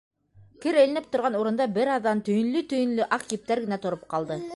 [0.63, 4.39] Кер эленеп торған урында бер аҙҙан төйөнлө-төйөнлө аҡ ептәр генә тороп ҡалды.